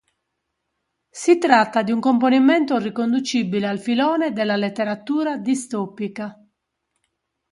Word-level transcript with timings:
Si 1.11 1.37
tratta 1.37 1.83
di 1.83 1.91
un 1.91 1.99
componimento 1.99 2.79
riconducibile 2.79 3.67
al 3.67 3.77
filone 3.79 4.31
della 4.33 4.55
letteratura 4.55 5.37
distopica. 5.37 6.35